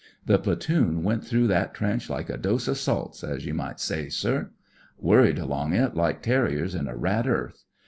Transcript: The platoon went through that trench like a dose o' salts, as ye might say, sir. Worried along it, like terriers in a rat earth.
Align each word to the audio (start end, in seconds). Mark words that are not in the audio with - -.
The 0.25 0.39
platoon 0.39 1.03
went 1.03 1.23
through 1.23 1.45
that 1.49 1.75
trench 1.75 2.09
like 2.09 2.27
a 2.27 2.35
dose 2.35 2.67
o' 2.67 2.73
salts, 2.73 3.23
as 3.23 3.45
ye 3.45 3.51
might 3.51 3.79
say, 3.79 4.09
sir. 4.09 4.49
Worried 4.97 5.37
along 5.37 5.73
it, 5.73 5.93
like 5.93 6.23
terriers 6.23 6.73
in 6.73 6.87
a 6.87 6.95
rat 6.97 7.27
earth. 7.27 7.65